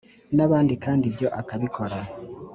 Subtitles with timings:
[0.35, 1.97] n abandi kandi ibyo akabikora